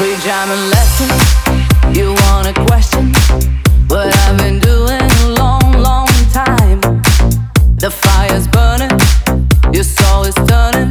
[0.00, 1.94] Pre-jamming lessons.
[1.94, 3.12] You wanna question
[3.88, 6.80] what I've been doing a long, long time.
[7.76, 8.98] The fire's burning,
[9.74, 10.89] your soul is turning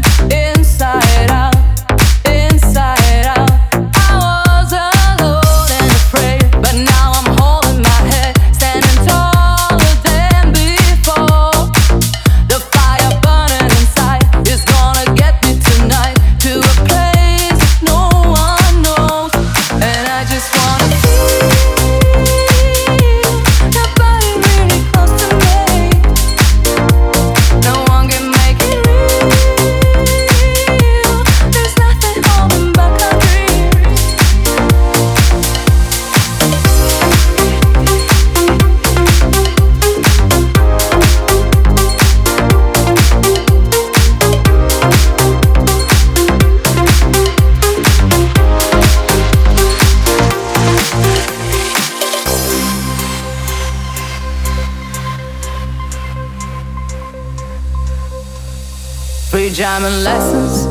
[59.29, 60.65] Free jamming lessons.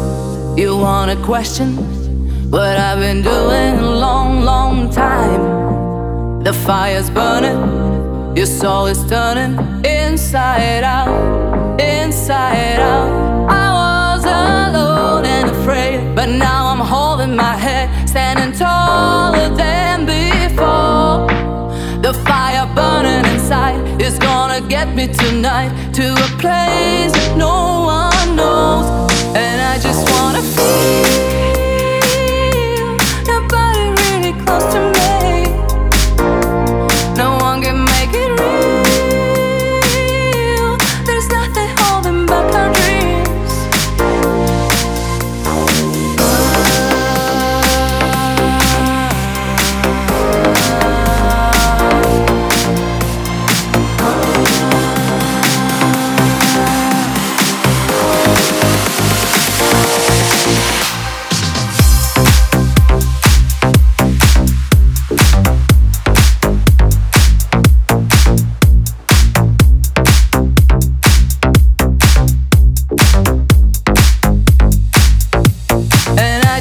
[0.59, 1.77] You wanna question
[2.51, 6.43] what I've been doing a long, long time.
[6.43, 9.55] The fire's burning, your soul is turning
[9.85, 13.49] inside out, inside out.
[13.49, 21.29] I was alone and afraid, but now I'm holding my head, standing taller than before.
[22.03, 27.88] The fire burning inside is gonna get me tonight to a place no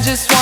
[0.08, 0.37] just